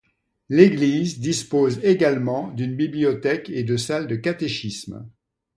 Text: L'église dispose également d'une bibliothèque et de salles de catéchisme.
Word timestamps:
L'église 0.49 1.19
dispose 1.19 1.79
également 1.83 2.47
d'une 2.53 2.75
bibliothèque 2.75 3.51
et 3.51 3.63
de 3.63 3.77
salles 3.77 4.07
de 4.07 4.15
catéchisme. 4.15 5.07